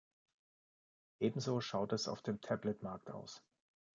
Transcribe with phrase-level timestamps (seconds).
[1.19, 3.43] Ebenso schaut es auf dem Tablet-Markt aus.